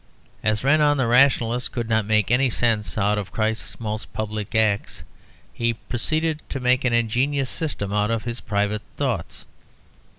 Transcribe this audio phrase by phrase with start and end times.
[0.43, 5.03] As Renan, the rationalist, could not make any sense out of Christ's most public acts,
[5.53, 9.45] he proceeded to make an ingenious system out of His private thoughts.